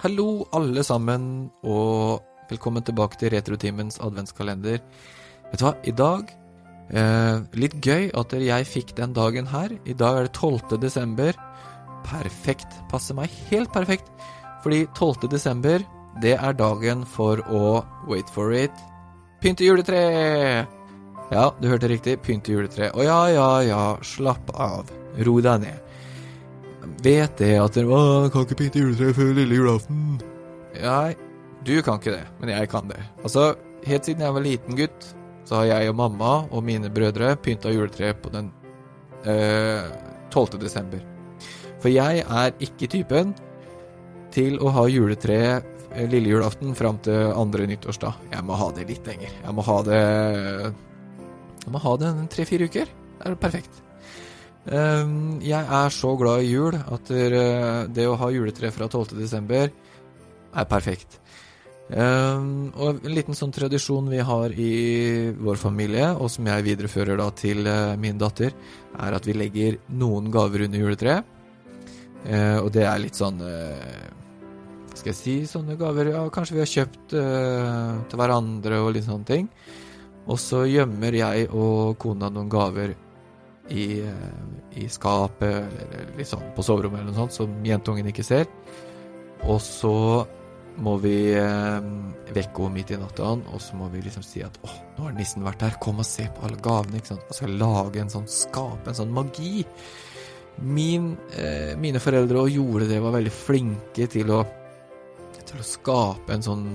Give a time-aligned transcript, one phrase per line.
[0.00, 4.78] Hallo, alle sammen, og velkommen tilbake til Retrotimens adventskalender.
[5.50, 6.30] Vet du hva, i dag
[6.88, 9.74] eh, Litt gøy at jeg fikk den dagen her.
[9.84, 10.78] I dag er det 12.
[10.80, 11.36] desember.
[12.08, 12.78] Perfekt.
[12.88, 14.08] Passer meg helt perfekt.
[14.64, 15.28] Fordi 12.
[15.36, 15.84] desember,
[16.24, 18.72] det er dagen for å Wait for it
[19.44, 20.00] pynte juletre!
[21.30, 22.16] Ja, du hørte riktig.
[22.24, 22.88] Pynte juletre.
[22.88, 24.88] Å ja, ja, ja, slapp av.
[25.28, 25.89] Ro deg ned
[27.04, 30.20] vet det at dere kan ikke pynte juletreet før lille julaften.
[30.80, 31.16] Nei,
[31.66, 33.00] du kan ikke det, men jeg kan det.
[33.24, 33.54] Altså,
[33.86, 35.10] helt siden jeg var liten gutt,
[35.48, 38.52] så har jeg og mamma og mine brødre pynta juletreet på den
[39.26, 39.90] øh,
[40.30, 40.60] 12.
[40.62, 41.02] desember.
[41.80, 43.34] For jeg er ikke typen
[44.34, 45.66] til å ha juletreet
[46.10, 48.30] lille julaften fram til andre nyttårsdag.
[48.30, 49.32] Jeg må ha det litt lenger.
[49.42, 50.02] Jeg må ha det
[51.60, 52.92] Jeg må ha det tre-fire uker.
[53.20, 53.82] Det er perfekt.
[54.70, 59.16] Ehm, jeg er så glad i jul at det å ha juletre fra 12.
[59.18, 61.18] desember er perfekt.
[61.90, 64.74] Ehm, og en liten sånn tradisjon vi har i
[65.34, 68.54] vår familie, og som jeg viderefører da til eh, min datter,
[68.94, 71.36] er at vi legger noen gaver under juletreet.
[72.20, 76.60] Uh, og det er litt sånn uh, Skal jeg si sånne gaver ja, Kanskje vi
[76.60, 79.46] har kjøpt uh, til hverandre og litt sånne ting.
[80.28, 82.92] Og så gjemmer jeg og kona noen gaver
[83.68, 84.02] i,
[84.74, 88.48] i, skapet eller sånn på soverommet eller noe sånt, som jentungen ikke ser.
[89.46, 89.94] Og så
[90.80, 91.88] må vi eh,
[92.32, 95.16] vekke henne midt i natta, og så må vi liksom si at 'Å, nå har
[95.16, 97.26] nissen vært her, kom og se på alle gavene, ikke sant.
[97.28, 99.66] Og skal lage en sånn skap, en sånn magi.
[100.60, 104.40] Min, eh, mine foreldre og gjorde det, var veldig flinke til å,
[105.44, 106.66] til å skape en sånn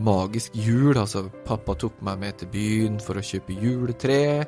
[0.00, 0.96] magisk jul.
[0.96, 4.46] Altså, pappa tok meg med til byen for å kjøpe juletre.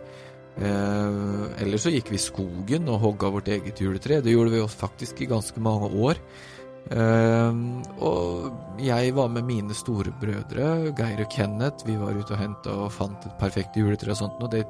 [0.61, 4.21] Eh, eller så gikk vi i skogen og hogga vårt eget juletre.
[4.23, 6.21] Det gjorde vi faktisk i ganske mange år.
[6.91, 7.63] Eh,
[8.03, 11.87] og jeg var med mine storebrødre, Geir og Kenneth.
[11.89, 14.43] Vi var ute og henta og fant et perfekt juletre og sånt.
[14.43, 14.67] Og det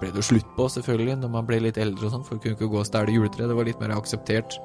[0.00, 2.44] ble det jo slutt på, selvfølgelig, når man ble litt eldre og sånn, for vi
[2.44, 3.50] kunne ikke gå og stjele juletre.
[3.50, 4.58] Det var litt mer akseptert.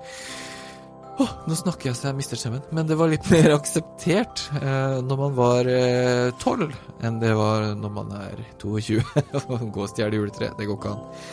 [1.19, 2.63] Oh, nå snakker jeg så jeg mister stemmen.
[2.75, 7.33] Men det var litt mer akseptert eh, når man var eh, tolv, eh, enn det
[7.35, 9.01] var når man er 22.
[9.41, 11.25] og går og stjeler juletre, det går ikke an.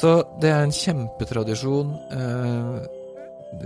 [0.00, 2.80] Så det er en kjempetradisjon eh,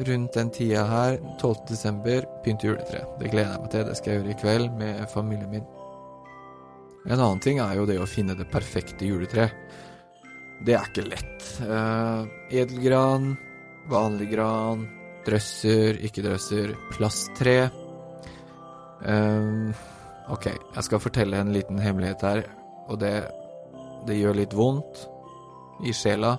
[0.09, 1.55] rundt den tida her, 12.
[1.69, 3.05] desember, pynte juletre.
[3.21, 3.87] Det gleder jeg meg til.
[3.89, 5.65] Det skal jeg gjøre i kveld med familien min.
[7.05, 9.81] En annen ting er jo det å finne det perfekte juletreet.
[10.65, 11.49] Det er ikke lett.
[11.65, 12.29] Eh,
[12.61, 13.33] edelgran,
[13.93, 14.87] vanlig gran
[15.25, 17.57] Drøsser, ikke drøsser, plasttre.
[19.05, 19.73] Um,
[20.33, 22.43] ok, jeg skal fortelle en liten hemmelighet her,
[22.89, 23.15] og det,
[24.09, 25.07] det gjør litt vondt
[25.85, 26.37] i sjela.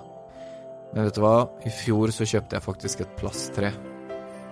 [0.94, 1.36] Men vet du hva,
[1.66, 3.72] i fjor så kjøpte jeg faktisk et plasttre.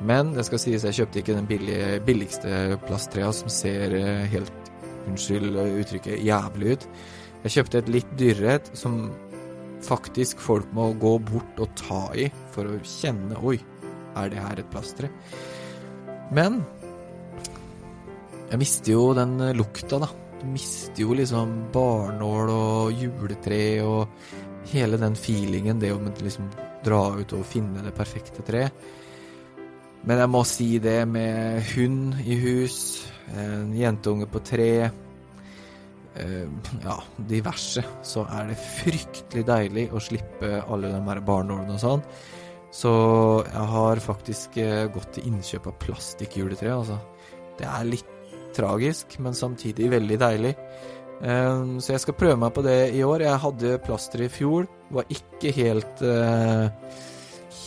[0.04, 4.72] Men det skal sies, jeg kjøpte ikke den billige, billigste plasttrea som ser eh, helt,
[5.04, 6.88] unnskyld uttrykket, jævlig ut.
[7.44, 9.02] Jeg kjøpte et litt dyrere et som
[9.84, 13.58] faktisk folk må gå bort og ta i for å kjenne Oi,
[14.16, 15.10] er det her et plastre?
[16.34, 16.62] Men
[18.50, 20.10] jeg mister jo den lukta, da.
[20.40, 26.50] Du mister jo liksom barnål og juletre og hele den feelingen, det å liksom
[26.84, 28.84] dra ut og finne det perfekte treet.
[30.04, 32.78] Men jeg må si det med hund i hus,
[33.40, 34.70] en jentunge på tre,
[36.20, 36.48] eh,
[36.84, 42.04] ja, diverse, så er det fryktelig deilig å slippe alle de her barnålene og sånn.
[42.74, 42.90] Så
[43.46, 46.98] jeg har faktisk eh, gått til innkjøp av plastikkjuletre, altså.
[47.54, 48.10] Det er litt
[48.54, 50.54] tragisk, men samtidig veldig deilig.
[51.20, 53.22] Um, så jeg skal prøve meg på det i år.
[53.22, 56.66] Jeg hadde plaster i fjor, var ikke helt uh,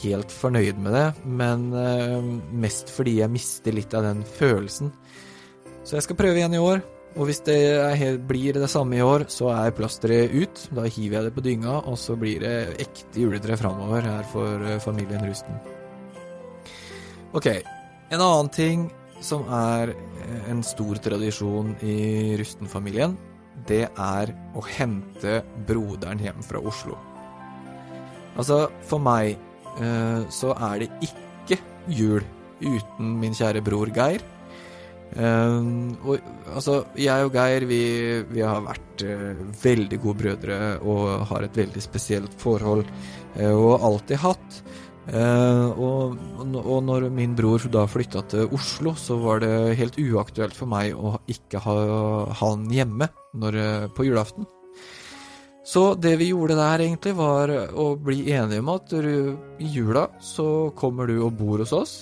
[0.02, 2.28] helt fornøyd med det, men uh,
[2.60, 4.92] mest fordi jeg mister litt av den følelsen.
[5.88, 6.84] Så jeg skal prøve igjen i år.
[7.18, 7.58] Og hvis det
[7.98, 10.68] helt, blir det samme i år, så er plasteret ut.
[10.78, 14.62] Da hiver jeg det på dynga, og så blir det ekte juletre framover her for
[14.62, 15.58] eh, familien Rusten.
[17.34, 17.50] Ok,
[18.14, 18.86] en annen ting
[19.26, 23.18] som er eh, en stor tradisjon i Rusten-familien,
[23.68, 27.00] det er å hente broderen hjem fra Oslo.
[28.38, 29.34] Altså, for meg
[29.82, 31.58] eh, så er det ikke
[31.90, 32.22] jul
[32.62, 34.22] uten min kjære bror Geir.
[35.16, 36.20] Um, og,
[36.52, 37.84] altså, jeg og Geir, vi,
[38.30, 42.84] vi har vært uh, veldig gode brødre og har et veldig spesielt forhold,
[43.40, 44.60] uh, og alltid hatt.
[45.08, 50.58] Uh, og, og, når min bror da flytta til Oslo, så var det helt uaktuelt
[50.58, 51.78] for meg å ikke ha
[52.42, 53.08] han hjemme
[53.40, 53.62] når,
[53.96, 54.50] på julaften.
[55.68, 60.70] Så det vi gjorde der, egentlig, var å bli enige om at i jula så
[60.80, 61.98] kommer du og bor hos oss.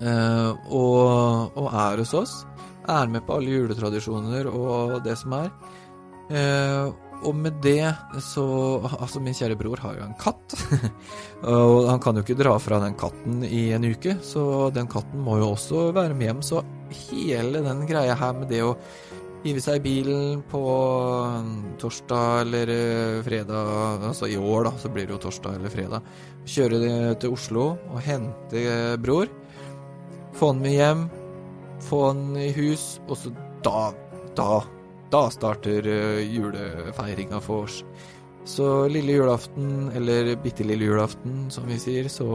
[0.00, 2.34] Eh, og, og er hos oss.
[2.90, 5.50] Er med på alle juletradisjoner og det som er.
[6.32, 6.92] Eh,
[7.24, 7.88] og med det
[8.24, 8.44] så
[9.00, 10.56] Altså, min kjære bror har jo en katt.
[11.54, 15.24] og han kan jo ikke dra fra den katten i en uke, så den katten
[15.24, 16.44] må jo også være med hjem.
[16.44, 16.64] Så
[17.08, 18.74] hele den greia her med det å
[19.44, 20.60] hive seg i bilen på
[21.80, 26.14] torsdag eller eh, fredag, altså i år, da, så blir det jo torsdag eller fredag.
[26.48, 26.78] Kjøre
[27.20, 28.64] til Oslo og hente
[29.04, 29.28] bror.
[30.34, 31.04] Få han med hjem,
[31.88, 33.34] få han i hus, og så
[33.64, 33.90] da,
[34.36, 34.64] da
[35.14, 37.82] da starter eh, julefeiringa for oss.
[38.44, 42.28] Så lille julaften, eller bitte lille julaften, som vi sier, så,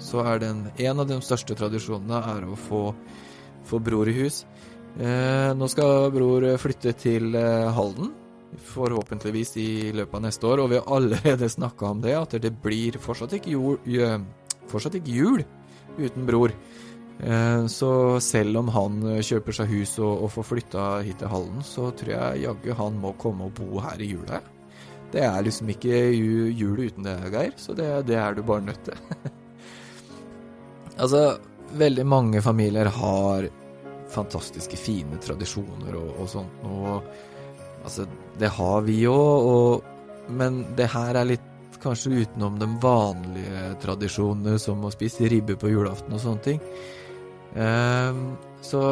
[0.00, 2.84] så er den en av de største tradisjonene er å få,
[3.68, 4.44] få bror i hus.
[4.94, 8.14] Eh, nå skal bror flytte til eh, Halden,
[8.70, 12.54] forhåpentligvis i løpet av neste år, og vi har allerede snakka om det, at det
[12.62, 14.24] blir fortsatt ikke jul,
[14.70, 15.44] fortsatt ikke jul
[15.98, 16.54] uten bror.
[17.18, 21.30] Eh, så selv om han eh, kjøper seg hus og, og får flytta hit til
[21.30, 24.40] Hallen, så tror jeg jaggu han må komme og bo her i jula.
[25.14, 28.82] Det er liksom ikke jul uten det, Geir, så det, det er du bare nødt
[28.88, 28.98] til.
[31.02, 31.22] altså,
[31.78, 33.46] veldig mange familier har
[34.10, 36.98] fantastiske, fine tradisjoner og, og sånt noe.
[37.84, 38.08] Altså,
[38.40, 39.86] det har vi òg,
[40.34, 41.50] men det her er litt
[41.84, 46.62] kanskje utenom de vanlige tradisjonene som å spise ribbe på julaften og sånne ting.
[47.54, 48.34] Um,
[48.64, 48.82] så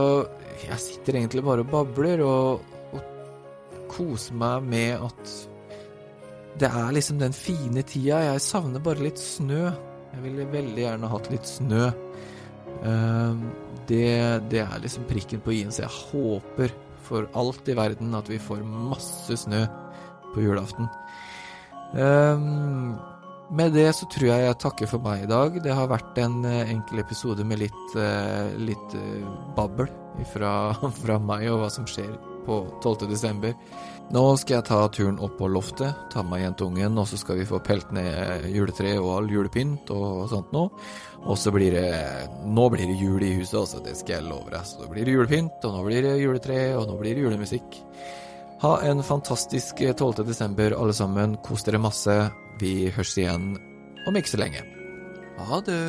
[0.63, 2.61] jeg sitter egentlig bare og babler og,
[2.95, 5.33] og koser meg med at
[6.61, 8.21] det er liksom den fine tida.
[8.29, 9.71] Jeg savner bare litt snø.
[10.13, 11.89] Jeg ville veldig gjerne hatt litt snø.
[12.83, 13.47] Um,
[13.89, 18.29] det, det, er liksom prikken på i-en, så jeg håper for alt i verden at
[18.31, 19.65] vi får masse snø
[20.35, 20.91] på julaften.
[21.93, 22.95] Um,
[23.53, 25.57] med det så tror jeg jeg takker for meg i dag.
[25.65, 29.91] Det har vært en uh, enkel episode med litt, uh, litt uh, babbel
[30.33, 30.53] fra,
[31.03, 32.13] fra, meg og hva som skjer
[32.47, 33.07] på 12.
[33.11, 33.55] desember.
[34.13, 37.39] Nå skal jeg ta turen opp på loftet, ta med meg jentungen, og så skal
[37.39, 40.73] vi få pelt ned juletre og all julepynt og sånt noe.
[41.23, 41.93] Og så blir det
[42.51, 44.67] Nå blir det jul i huset, altså, det skal jeg love deg.
[44.67, 47.79] Så da blir det julepynt, og nå blir det juletre, og nå blir det julemusikk.
[48.63, 50.23] Ha en fantastisk 12.
[50.27, 51.35] desember, alle sammen.
[51.43, 52.15] Kos dere masse.
[52.61, 53.57] Vi høres igjen
[54.07, 54.63] om ikke så lenge.
[55.49, 55.81] Ha det.